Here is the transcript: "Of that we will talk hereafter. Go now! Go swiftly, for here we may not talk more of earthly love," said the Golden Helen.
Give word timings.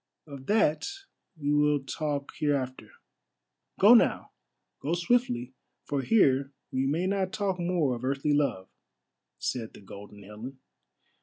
"Of 0.25 0.47
that 0.47 0.87
we 1.37 1.53
will 1.53 1.83
talk 1.83 2.31
hereafter. 2.39 2.89
Go 3.79 3.93
now! 3.93 4.31
Go 4.79 4.95
swiftly, 4.95 5.53
for 5.83 6.01
here 6.01 6.51
we 6.71 6.87
may 6.87 7.05
not 7.05 7.31
talk 7.31 7.59
more 7.59 7.93
of 7.93 8.03
earthly 8.03 8.33
love," 8.33 8.67
said 9.37 9.75
the 9.75 9.81
Golden 9.81 10.23
Helen. 10.23 10.57